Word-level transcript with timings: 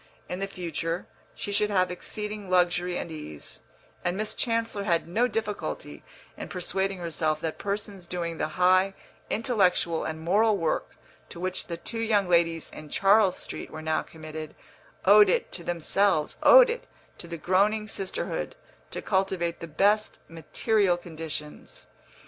In 0.27 0.39
the 0.39 0.47
future 0.47 1.05
she 1.35 1.51
should 1.51 1.69
have 1.69 1.91
exceeding 1.91 2.49
luxury 2.49 2.97
and 2.97 3.11
ease, 3.11 3.59
and 4.03 4.17
Miss 4.17 4.33
Chancellor 4.33 4.85
had 4.85 5.07
no 5.07 5.27
difficulty 5.27 6.03
in 6.35 6.49
persuading 6.49 6.97
herself 6.97 7.39
that 7.41 7.59
persons 7.59 8.07
doing 8.07 8.39
the 8.39 8.47
high 8.57 8.95
intellectual 9.29 10.03
and 10.03 10.19
moral 10.19 10.57
work 10.57 10.95
to 11.29 11.39
which 11.39 11.67
the 11.67 11.77
two 11.77 11.99
young 11.99 12.27
ladies 12.27 12.71
in 12.71 12.89
Charles 12.89 13.37
Street 13.37 13.69
were 13.69 13.83
now 13.83 14.01
committed 14.01 14.55
owed 15.05 15.29
it 15.29 15.51
to 15.51 15.63
themselves, 15.63 16.35
owed 16.41 16.71
it 16.71 16.87
to 17.19 17.27
the 17.27 17.37
groaning 17.37 17.87
sisterhood, 17.87 18.55
to 18.89 19.03
cultivate 19.03 19.59
the 19.59 19.67
best 19.67 20.17
material 20.27 20.97
conditions. 20.97 21.85